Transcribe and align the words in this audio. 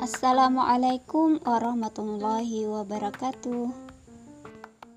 Assalamualaikum 0.00 1.44
warahmatullahi 1.44 2.64
wabarakatuh. 2.64 3.68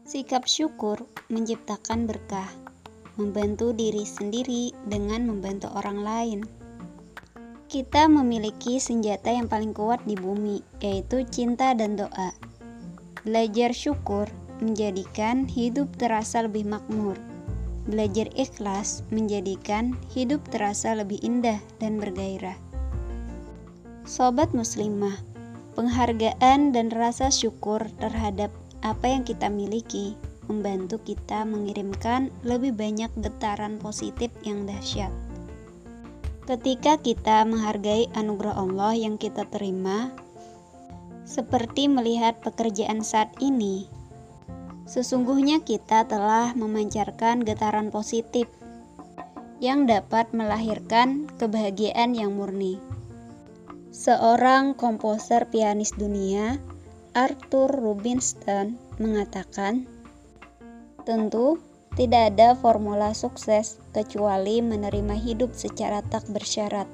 Sikap 0.07 0.47
syukur 0.47 0.95
menciptakan 1.27 2.07
berkah, 2.07 2.47
membantu 3.19 3.75
diri 3.75 4.07
sendiri 4.07 4.71
dengan 4.87 5.27
membantu 5.27 5.67
orang 5.75 5.99
lain. 6.07 6.39
Kita 7.67 8.07
memiliki 8.07 8.79
senjata 8.79 9.27
yang 9.27 9.51
paling 9.51 9.75
kuat 9.75 9.99
di 10.07 10.15
bumi, 10.15 10.63
yaitu 10.79 11.27
cinta 11.27 11.75
dan 11.75 11.99
doa. 11.99 12.31
Belajar 13.27 13.75
syukur 13.75 14.31
menjadikan 14.63 15.51
hidup 15.51 15.91
terasa 15.99 16.47
lebih 16.47 16.63
makmur. 16.63 17.19
Belajar 17.91 18.31
ikhlas 18.39 19.03
menjadikan 19.11 19.99
hidup 20.15 20.39
terasa 20.47 20.95
lebih 20.95 21.19
indah 21.19 21.59
dan 21.83 21.99
bergairah. 21.99 22.62
Sobat 24.03 24.51
muslimah, 24.51 25.15
penghargaan 25.79 26.75
dan 26.75 26.91
rasa 26.91 27.31
syukur 27.31 27.79
terhadap 28.03 28.51
apa 28.83 29.07
yang 29.07 29.23
kita 29.23 29.47
miliki 29.47 30.19
membantu 30.51 30.99
kita 30.99 31.47
mengirimkan 31.47 32.27
lebih 32.43 32.75
banyak 32.75 33.07
getaran 33.23 33.79
positif 33.79 34.27
yang 34.43 34.67
dahsyat. 34.67 35.07
Ketika 36.43 36.99
kita 36.99 37.47
menghargai 37.47 38.11
anugerah 38.11 38.59
Allah 38.59 38.91
yang 38.91 39.15
kita 39.15 39.47
terima, 39.47 40.11
seperti 41.23 41.87
melihat 41.87 42.43
pekerjaan 42.43 42.99
saat 43.07 43.31
ini, 43.39 43.87
sesungguhnya 44.83 45.63
kita 45.63 46.03
telah 46.11 46.51
memancarkan 46.59 47.47
getaran 47.47 47.87
positif 47.87 48.51
yang 49.63 49.87
dapat 49.87 50.27
melahirkan 50.35 51.31
kebahagiaan 51.39 52.19
yang 52.19 52.35
murni. 52.35 52.83
Seorang 53.93 54.73
komposer 54.73 55.45
pianis 55.53 55.93
dunia 55.93 56.57
Arthur 57.13 57.69
Rubinstein 57.69 58.73
mengatakan, 58.97 59.85
"Tentu 61.05 61.61
tidak 61.93 62.33
ada 62.33 62.57
formula 62.57 63.13
sukses 63.13 63.77
kecuali 63.93 64.65
menerima 64.65 65.13
hidup 65.13 65.53
secara 65.53 66.01
tak 66.09 66.25
bersyarat 66.25 66.89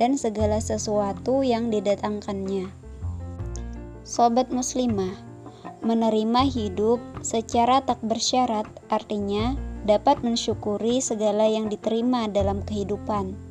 dan 0.00 0.16
segala 0.16 0.64
sesuatu 0.64 1.44
yang 1.44 1.68
didatangkannya." 1.68 2.72
Sobat 4.08 4.48
muslimah, 4.48 5.20
menerima 5.84 6.48
hidup 6.48 7.04
secara 7.20 7.84
tak 7.84 8.00
bersyarat 8.00 8.64
artinya 8.88 9.60
dapat 9.84 10.24
mensyukuri 10.24 11.04
segala 11.04 11.44
yang 11.52 11.68
diterima 11.68 12.32
dalam 12.32 12.64
kehidupan 12.64 13.49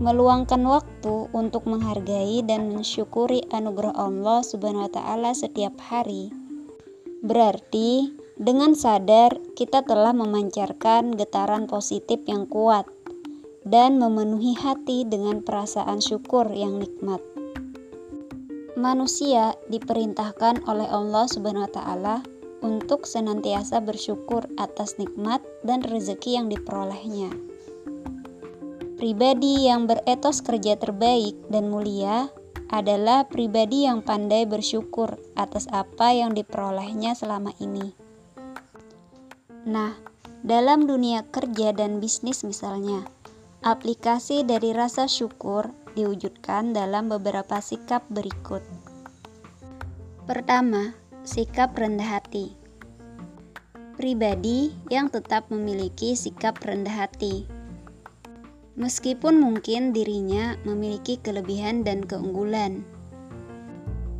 meluangkan 0.00 0.62
waktu 0.64 1.28
untuk 1.36 1.68
menghargai 1.68 2.40
dan 2.46 2.72
mensyukuri 2.72 3.44
anugerah 3.52 3.92
Allah 3.92 4.40
Subhanahu 4.40 4.88
wa 4.88 4.92
taala 4.92 5.36
setiap 5.36 5.76
hari. 5.92 6.32
Berarti 7.20 8.16
dengan 8.40 8.72
sadar 8.72 9.36
kita 9.52 9.84
telah 9.84 10.16
memancarkan 10.16 11.14
getaran 11.14 11.68
positif 11.68 12.24
yang 12.24 12.48
kuat 12.48 12.88
dan 13.62 14.00
memenuhi 14.00 14.56
hati 14.56 15.04
dengan 15.04 15.44
perasaan 15.44 16.00
syukur 16.00 16.48
yang 16.50 16.80
nikmat. 16.80 17.20
Manusia 18.74 19.54
diperintahkan 19.68 20.64
oleh 20.64 20.88
Allah 20.88 21.28
Subhanahu 21.28 21.68
wa 21.68 21.72
taala 21.72 22.16
untuk 22.64 23.04
senantiasa 23.04 23.84
bersyukur 23.84 24.48
atas 24.56 24.96
nikmat 24.96 25.44
dan 25.62 25.84
rezeki 25.84 26.40
yang 26.40 26.46
diperolehnya. 26.48 27.51
Pribadi 29.02 29.66
yang 29.66 29.90
beretos 29.90 30.46
kerja 30.46 30.78
terbaik 30.78 31.34
dan 31.50 31.74
mulia 31.74 32.30
adalah 32.70 33.26
pribadi 33.26 33.82
yang 33.82 33.98
pandai 33.98 34.46
bersyukur 34.46 35.18
atas 35.34 35.66
apa 35.74 36.14
yang 36.14 36.38
diperolehnya 36.38 37.18
selama 37.18 37.50
ini. 37.58 37.98
Nah, 39.66 39.98
dalam 40.46 40.86
dunia 40.86 41.26
kerja 41.34 41.74
dan 41.74 41.98
bisnis 41.98 42.46
misalnya, 42.46 43.02
aplikasi 43.66 44.46
dari 44.46 44.70
rasa 44.70 45.10
syukur 45.10 45.74
diwujudkan 45.98 46.70
dalam 46.70 47.10
beberapa 47.10 47.58
sikap 47.58 48.06
berikut. 48.06 48.62
Pertama, 50.30 50.94
sikap 51.26 51.74
rendah 51.74 52.22
hati. 52.22 52.54
Pribadi 53.98 54.70
yang 54.94 55.10
tetap 55.10 55.50
memiliki 55.50 56.14
sikap 56.14 56.62
rendah 56.62 57.02
hati 57.02 57.50
meskipun 58.76 59.36
mungkin 59.36 59.92
dirinya 59.92 60.56
memiliki 60.64 61.20
kelebihan 61.20 61.84
dan 61.84 62.04
keunggulan, 62.04 62.84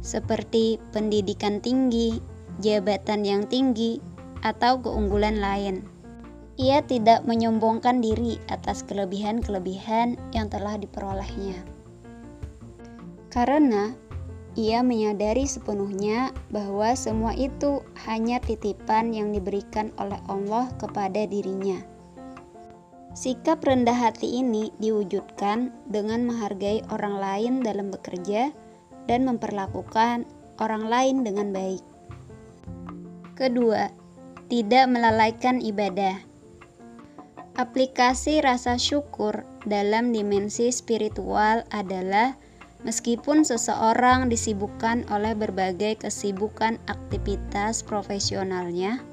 seperti 0.05 0.77
pendidikan 0.93 1.63
tinggi, 1.63 2.21
jabatan 2.61 3.25
yang 3.25 3.43
tinggi, 3.49 4.03
atau 4.43 4.83
keunggulan 4.83 5.39
lain. 5.39 5.87
Ia 6.61 6.85
tidak 6.85 7.25
menyombongkan 7.25 8.05
diri 8.05 8.37
atas 8.53 8.85
kelebihan-kelebihan 8.85 10.21
yang 10.37 10.53
telah 10.53 10.77
diperolehnya, 10.77 11.57
karena 13.33 13.97
ia 14.53 14.85
menyadari 14.85 15.49
sepenuhnya 15.49 16.29
bahwa 16.53 16.93
semua 16.93 17.33
itu 17.33 17.81
hanya 18.05 18.37
titipan 18.37 19.17
yang 19.17 19.33
diberikan 19.33 19.97
oleh 19.97 20.21
Allah 20.29 20.69
kepada 20.77 21.25
dirinya 21.25 21.92
Sikap 23.13 23.61
rendah 23.61 23.93
hati 23.93 24.41
ini 24.41 24.73
diwujudkan 24.81 25.69
dengan 25.85 26.25
menghargai 26.25 26.81
orang 26.89 27.21
lain 27.21 27.53
dalam 27.61 27.93
bekerja 27.93 28.49
dan 29.05 29.29
memperlakukan 29.29 30.25
orang 30.57 30.85
lain 30.89 31.17
dengan 31.21 31.53
baik. 31.53 31.85
Kedua, 33.37 33.93
tidak 34.49 34.89
melalaikan 34.89 35.61
ibadah. 35.61 36.25
Aplikasi 37.61 38.41
rasa 38.41 38.81
syukur 38.81 39.45
dalam 39.69 40.17
dimensi 40.17 40.73
spiritual 40.73 41.69
adalah 41.69 42.41
meskipun 42.81 43.45
seseorang 43.45 44.33
disibukkan 44.33 45.05
oleh 45.13 45.37
berbagai 45.37 46.01
kesibukan 46.01 46.81
aktivitas 46.89 47.85
profesionalnya, 47.85 49.05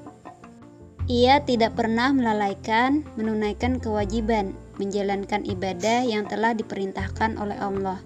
ia 1.10 1.42
tidak 1.42 1.74
pernah 1.74 2.14
melalaikan 2.14 3.02
menunaikan 3.18 3.82
kewajiban 3.82 4.54
menjalankan 4.78 5.42
ibadah 5.42 6.06
yang 6.06 6.30
telah 6.30 6.54
diperintahkan 6.54 7.34
oleh 7.34 7.58
Allah. 7.58 7.98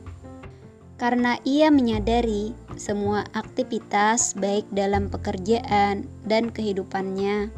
Karena 0.96 1.36
ia 1.44 1.68
menyadari 1.68 2.56
semua 2.80 3.28
aktivitas 3.36 4.32
baik 4.40 4.64
dalam 4.72 5.12
pekerjaan 5.12 6.08
dan 6.24 6.48
kehidupannya 6.48 7.52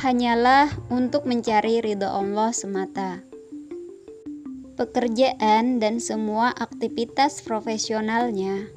hanyalah 0.00 0.72
untuk 0.88 1.28
mencari 1.28 1.84
ridho 1.84 2.08
Allah 2.08 2.56
semata. 2.56 3.20
Pekerjaan 4.80 5.76
dan 5.76 6.00
semua 6.00 6.56
aktivitas 6.56 7.44
profesionalnya 7.44 8.72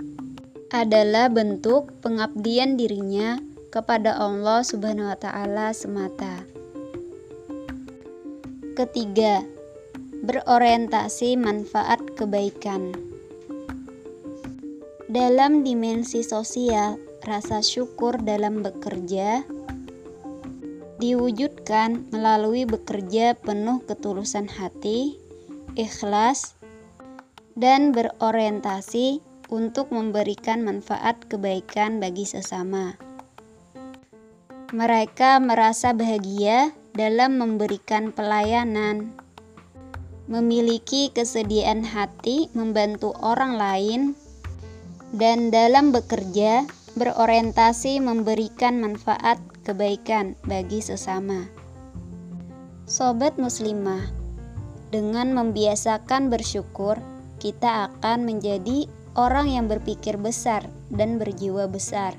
adalah 0.75 1.31
bentuk 1.31 1.95
pengabdian 2.03 2.75
dirinya 2.75 3.39
kepada 3.75 4.16
Allah 4.16 4.63
Subhanahu 4.63 5.12
wa 5.12 5.19
taala 5.19 5.75
semata. 5.75 6.47
Ketiga, 8.80 9.44
berorientasi 10.24 11.36
manfaat 11.36 12.00
kebaikan. 12.16 12.96
Dalam 15.12 15.68
dimensi 15.68 16.24
sosial, 16.24 16.96
rasa 17.28 17.59
syukur 17.59 18.16
dalam 18.24 18.63
bekerja 18.63 19.44
diwujudkan 20.96 22.07
melalui 22.16 22.63
bekerja 22.63 23.36
penuh 23.36 23.84
ketulusan 23.84 24.48
hati, 24.48 25.19
ikhlas, 25.75 26.56
dan 27.60 27.92
berorientasi 27.92 29.19
untuk 29.51 29.92
memberikan 29.92 30.63
manfaat 30.63 31.28
kebaikan 31.28 32.00
bagi 32.00 32.24
sesama. 32.24 33.05
Mereka 34.73 35.38
merasa 35.45 35.94
bahagia 35.94 36.73
dalam 36.97 37.38
memberikan 37.38 38.09
pelayanan, 38.09 39.13
memiliki 40.25 41.13
kesediaan 41.13 41.85
hati 41.85 42.50
membantu 42.57 43.13
orang 43.21 43.62
lain, 43.62 44.01
dan 45.13 45.53
dalam 45.53 45.94
bekerja 45.94 46.65
berorientasi 46.97 48.01
memberikan 48.01 48.81
manfaat 48.81 49.38
kebaikan 49.62 50.33
bagi 50.50 50.81
sesama. 50.81 51.45
Sobat 52.89 53.38
Muslimah, 53.38 54.09
dengan 54.89 55.38
membiasakan 55.38 56.33
bersyukur, 56.33 56.97
kita 57.38 57.94
akan 57.94 58.25
menjadi 58.25 58.89
orang 59.13 59.45
yang 59.45 59.69
berpikir 59.69 60.18
besar 60.18 60.65
dan 60.89 61.21
berjiwa 61.21 61.69
besar. 61.69 62.18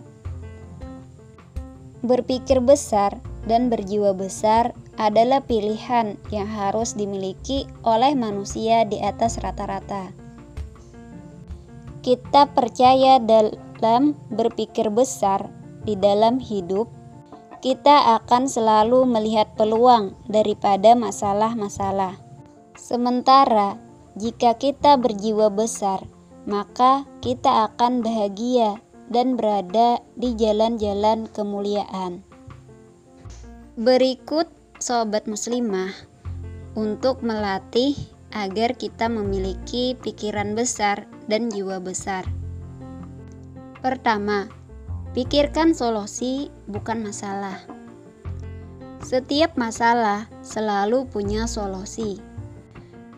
Berpikir 2.05 2.61
besar 2.61 3.17
dan 3.47 3.71
berjiwa 3.73 4.13
besar 4.13 4.75
adalah 4.97 5.45
pilihan 5.45 6.17
yang 6.33 6.49
harus 6.49 6.97
dimiliki 6.97 7.69
oleh 7.85 8.17
manusia 8.17 8.85
di 8.89 9.01
atas 9.01 9.39
rata-rata. 9.41 10.13
kita 12.07 12.47
percaya 12.55 13.19
dalam 13.19 14.15
berpikir 14.31 14.95
besar 14.95 15.51
di 15.83 15.99
dalam 15.99 16.39
hidup, 16.39 16.87
kita 17.59 18.23
akan 18.23 18.47
selalu 18.47 19.11
melihat 19.11 19.51
peluang 19.59 20.15
daripada 20.31 20.95
masalah-masalah. 20.95 22.15
Sementara 22.79 23.75
jika 24.15 24.55
kita 24.55 24.95
berjiwa 25.03 25.51
besar, 25.51 26.07
maka 26.47 27.03
kita 27.19 27.67
akan 27.75 28.07
bahagia 28.07 28.79
dan 29.11 29.39
berada 29.39 30.03
di 30.19 30.35
jalan-jalan 30.35 31.31
kemuliaan. 31.31 32.23
Berikut 33.77 34.49
sobat 34.81 35.29
muslimah 35.29 35.93
untuk 36.77 37.23
melatih 37.25 37.97
agar 38.35 38.77
kita 38.77 39.09
memiliki 39.09 39.97
pikiran 39.97 40.53
besar 40.53 41.09
dan 41.31 41.49
jiwa 41.49 41.81
besar. 41.81 42.29
Pertama, 43.81 44.51
pikirkan 45.15 45.73
solusi 45.73 46.53
bukan 46.69 47.07
masalah. 47.07 47.63
Setiap 49.01 49.55
masalah 49.55 50.27
selalu 50.43 51.07
punya 51.07 51.47
solusi. 51.47 52.19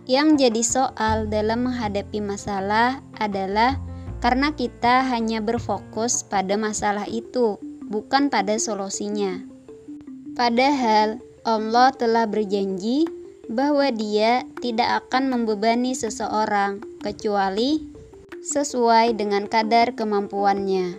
Yang 0.04 0.28
jadi 0.48 0.62
soal 0.64 1.16
dalam 1.28 1.68
menghadapi 1.68 2.20
masalah 2.20 3.00
adalah 3.16 3.80
karena 4.18 4.54
kita 4.54 5.06
hanya 5.06 5.38
berfokus 5.38 6.26
pada 6.26 6.58
masalah 6.58 7.06
itu, 7.06 7.58
bukan 7.86 8.30
pada 8.30 8.58
solusinya. 8.58 9.46
Padahal 10.34 11.22
Allah 11.46 11.90
telah 11.94 12.26
berjanji 12.26 13.06
bahwa 13.48 13.88
Dia 13.94 14.44
tidak 14.60 15.06
akan 15.06 15.32
membebani 15.32 15.96
seseorang 15.96 16.84
kecuali 17.00 17.80
sesuai 18.42 19.18
dengan 19.18 19.50
kadar 19.50 19.94
kemampuannya. 19.98 20.98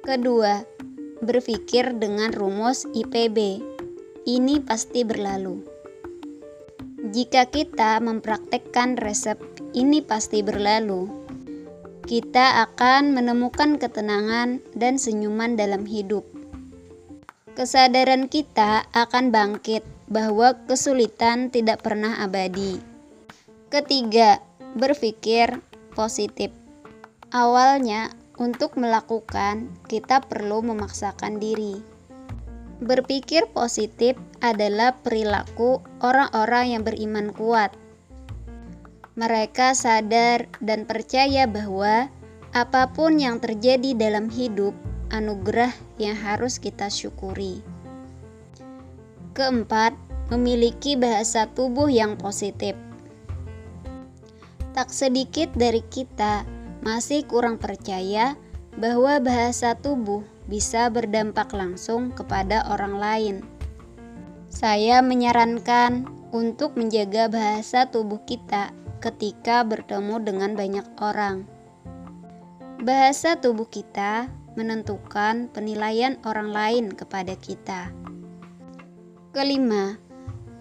Kedua, 0.00 0.64
berpikir 1.20 2.00
dengan 2.00 2.32
rumus 2.32 2.88
IPB. 2.88 3.60
Ini 4.24 4.64
pasti 4.64 5.04
berlalu. 5.04 5.60
Jika 7.12 7.48
kita 7.48 7.96
mempraktekkan 8.00 9.00
resep 9.00 9.40
ini 9.72 10.04
pasti 10.04 10.44
berlalu, 10.44 11.19
kita 12.10 12.66
akan 12.66 13.14
menemukan 13.14 13.78
ketenangan 13.78 14.58
dan 14.74 14.98
senyuman 14.98 15.54
dalam 15.54 15.86
hidup 15.86 16.26
kesadaran 17.60 18.32
kita 18.32 18.88
akan 18.88 19.28
bangkit 19.28 19.84
bahwa 20.08 20.56
kesulitan 20.64 21.52
tidak 21.52 21.84
pernah 21.84 22.16
abadi. 22.24 22.80
Ketiga, 23.68 24.40
berpikir 24.74 25.60
positif. 25.92 26.48
Awalnya, 27.30 28.16
untuk 28.40 28.80
melakukan, 28.80 29.68
kita 29.86 30.24
perlu 30.24 30.64
memaksakan 30.64 31.36
diri. 31.36 31.84
Berpikir 32.80 33.52
positif 33.52 34.16
adalah 34.40 34.96
perilaku 35.04 35.84
orang-orang 36.00 36.72
yang 36.72 36.82
beriman 36.82 37.28
kuat. 37.36 37.76
Mereka 39.20 39.76
sadar 39.76 40.48
dan 40.64 40.88
percaya 40.88 41.44
bahwa 41.44 42.08
apa 42.56 42.88
pun 42.88 43.20
yang 43.20 43.36
terjadi 43.36 43.92
dalam 43.92 44.32
hidup 44.32 44.72
anugerah 45.12 45.76
yang 46.00 46.16
harus 46.16 46.56
kita 46.56 46.88
syukuri. 46.88 47.60
Keempat, 49.36 49.92
memiliki 50.32 50.96
bahasa 50.96 51.44
tubuh 51.52 51.92
yang 51.92 52.16
positif. 52.16 52.72
Tak 54.72 54.88
sedikit 54.88 55.52
dari 55.52 55.84
kita 55.84 56.48
masih 56.80 57.28
kurang 57.28 57.60
percaya 57.60 58.40
bahwa 58.80 59.20
bahasa 59.20 59.76
tubuh 59.76 60.24
bisa 60.48 60.88
berdampak 60.88 61.52
langsung 61.52 62.08
kepada 62.16 62.64
orang 62.72 62.96
lain. 62.96 63.36
Saya 64.48 65.04
menyarankan 65.04 66.08
untuk 66.32 66.80
menjaga 66.80 67.28
bahasa 67.28 67.84
tubuh 67.84 68.24
kita 68.24 68.72
ketika 69.00 69.64
bertemu 69.64 70.20
dengan 70.20 70.52
banyak 70.52 70.86
orang. 71.00 71.48
Bahasa 72.80 73.40
tubuh 73.40 73.68
kita 73.68 74.28
menentukan 74.54 75.48
penilaian 75.52 76.20
orang 76.28 76.52
lain 76.52 76.86
kepada 76.92 77.32
kita. 77.36 77.92
Kelima, 79.32 79.96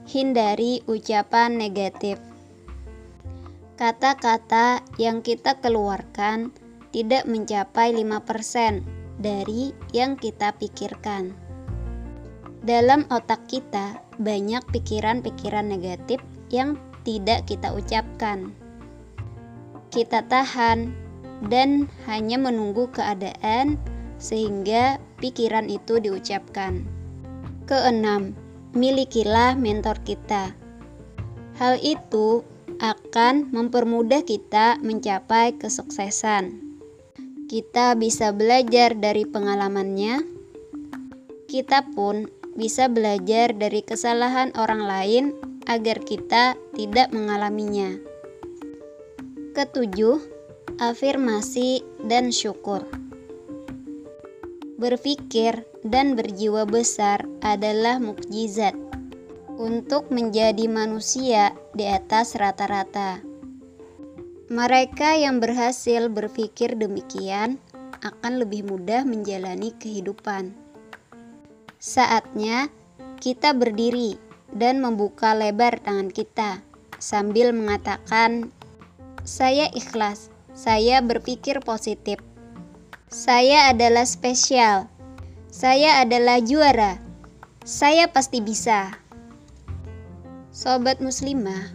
hindari 0.07 0.79
ucapan 0.87 1.59
negatif. 1.59 2.19
Kata-kata 3.75 4.83
yang 4.99 5.23
kita 5.23 5.59
keluarkan 5.59 6.51
tidak 6.91 7.23
mencapai 7.27 7.95
5% 7.95 8.83
dari 9.19 9.71
yang 9.95 10.19
kita 10.19 10.55
pikirkan. 10.55 11.31
Dalam 12.59 13.07
otak 13.07 13.47
kita 13.47 14.03
banyak 14.19 14.63
pikiran-pikiran 14.75 15.63
negatif 15.63 16.19
yang 16.51 16.75
tidak 17.09 17.49
kita 17.49 17.73
ucapkan. 17.73 18.53
Kita 19.89 20.21
tahan 20.29 20.93
dan 21.49 21.89
hanya 22.05 22.37
menunggu 22.37 22.85
keadaan 22.93 23.81
sehingga 24.21 25.01
pikiran 25.17 25.73
itu 25.73 25.97
diucapkan. 25.97 26.85
Keenam, 27.65 28.37
milikilah 28.77 29.57
mentor 29.57 29.97
kita. 30.05 30.53
Hal 31.57 31.81
itu 31.81 32.45
akan 32.77 33.49
mempermudah 33.49 34.21
kita 34.21 34.77
mencapai 34.85 35.57
kesuksesan. 35.57 36.61
Kita 37.49 37.97
bisa 37.97 38.29
belajar 38.29 38.93
dari 38.93 39.25
pengalamannya. 39.25 40.21
Kita 41.49 41.89
pun 41.97 42.29
bisa 42.53 42.85
belajar 42.85 43.57
dari 43.57 43.81
kesalahan 43.81 44.53
orang 44.53 44.85
lain 44.85 45.48
agar 45.69 46.01
kita 46.01 46.57
tidak 46.73 47.13
mengalaminya. 47.13 47.93
Ketujuh, 49.53 50.17
afirmasi, 50.81 51.85
dan 52.01 52.33
syukur. 52.33 52.81
Berpikir 54.81 55.69
dan 55.85 56.17
berjiwa 56.17 56.65
besar 56.65 57.29
adalah 57.45 58.01
mukjizat 58.01 58.73
untuk 59.59 60.09
menjadi 60.09 60.65
manusia 60.65 61.53
di 61.77 61.85
atas 61.85 62.33
rata-rata. 62.33 63.21
Mereka 64.49 65.21
yang 65.21 65.37
berhasil 65.37 66.09
berpikir 66.09 66.73
demikian 66.73 67.61
akan 68.01 68.41
lebih 68.41 68.65
mudah 68.65 69.03
menjalani 69.03 69.75
kehidupan. 69.77 70.55
Saatnya 71.77 72.71
kita 73.19 73.51
berdiri 73.51 74.28
dan 74.55 74.81
membuka 74.81 75.37
lebar 75.37 75.77
tangan 75.81 76.09
kita 76.13 76.61
sambil 76.97 77.53
mengatakan, 77.53 78.51
"Saya 79.23 79.69
ikhlas." 79.71 80.33
Saya 80.59 80.99
berpikir 80.99 81.63
positif. 81.63 82.19
Saya 83.07 83.71
adalah 83.71 84.03
spesial. 84.03 84.91
Saya 85.47 86.03
adalah 86.03 86.43
juara. 86.43 86.99
Saya 87.63 88.11
pasti 88.11 88.43
bisa. 88.43 88.99
Sobat 90.51 90.99
muslimah, 90.99 91.71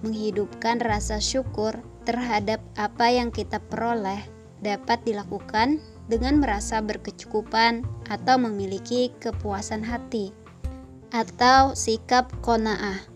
menghidupkan 0.00 0.80
rasa 0.80 1.20
syukur 1.20 1.84
terhadap 2.08 2.64
apa 2.80 3.12
yang 3.12 3.28
kita 3.28 3.60
peroleh 3.60 4.24
dapat 4.64 5.04
dilakukan 5.04 5.84
dengan 6.08 6.40
merasa 6.40 6.80
berkecukupan 6.80 7.84
atau 8.08 8.40
memiliki 8.40 9.12
kepuasan 9.20 9.84
hati 9.84 10.32
atau 11.14 11.78
sikap 11.78 12.26
kona'ah. 12.42 13.06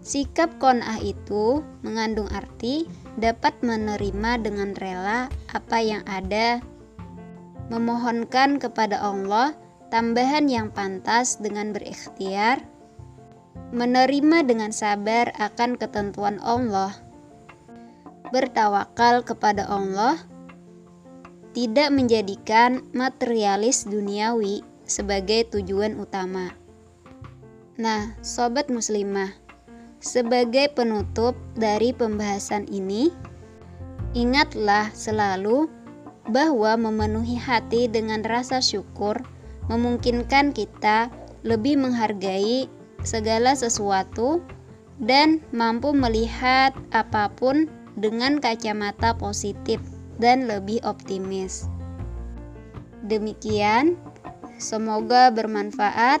Sikap 0.00 0.56
kona'ah 0.56 0.96
itu 1.04 1.60
mengandung 1.84 2.32
arti 2.32 2.88
dapat 3.20 3.52
menerima 3.60 4.40
dengan 4.40 4.72
rela 4.80 5.28
apa 5.52 5.78
yang 5.84 6.00
ada, 6.08 6.64
memohonkan 7.68 8.56
kepada 8.56 8.96
Allah 8.96 9.52
tambahan 9.92 10.48
yang 10.48 10.72
pantas 10.72 11.36
dengan 11.36 11.76
berikhtiar, 11.76 12.64
menerima 13.76 14.48
dengan 14.48 14.72
sabar 14.72 15.36
akan 15.36 15.76
ketentuan 15.76 16.40
Allah, 16.40 16.96
bertawakal 18.32 19.20
kepada 19.20 19.68
Allah, 19.68 20.16
tidak 21.52 21.90
menjadikan 21.92 22.86
materialis 22.96 23.84
duniawi 23.84 24.62
sebagai 24.86 25.50
tujuan 25.50 25.98
utama. 25.98 26.59
Nah, 27.80 28.12
sobat 28.20 28.68
muslimah, 28.68 29.32
sebagai 30.04 30.68
penutup 30.76 31.32
dari 31.56 31.96
pembahasan 31.96 32.68
ini, 32.68 33.08
ingatlah 34.12 34.92
selalu 34.92 35.64
bahwa 36.28 36.76
memenuhi 36.76 37.40
hati 37.40 37.88
dengan 37.88 38.20
rasa 38.20 38.60
syukur 38.60 39.16
memungkinkan 39.72 40.52
kita 40.52 41.08
lebih 41.40 41.80
menghargai 41.80 42.68
segala 43.00 43.56
sesuatu 43.56 44.44
dan 45.00 45.40
mampu 45.48 45.96
melihat 45.96 46.76
apa 46.92 47.32
pun 47.32 47.64
dengan 47.96 48.44
kacamata 48.44 49.16
positif 49.16 49.80
dan 50.20 50.44
lebih 50.44 50.84
optimis. 50.84 51.64
Demikian, 53.08 53.96
semoga 54.60 55.32
bermanfaat. 55.32 56.20